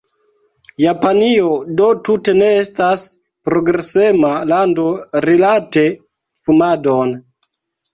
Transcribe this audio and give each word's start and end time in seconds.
Japanio 0.85 1.49
do 1.81 1.91
tute 2.09 2.35
ne 2.39 2.49
estas 2.63 3.05
progresema 3.51 4.35
lando 4.57 4.91
rilate 5.31 5.89
fumadon. 6.45 7.19